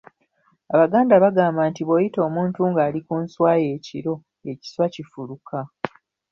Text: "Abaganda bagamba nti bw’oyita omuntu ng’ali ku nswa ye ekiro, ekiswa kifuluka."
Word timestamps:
"Abaganda 0.73 1.13
bagamba 1.23 1.61
nti 1.69 1.81
bw’oyita 1.83 2.19
omuntu 2.27 2.59
ng’ali 2.71 2.99
ku 3.07 3.15
nswa 3.23 3.51
ye 3.61 3.67
ekiro, 3.77 4.13
ekiswa 4.51 4.85
kifuluka." 4.93 5.59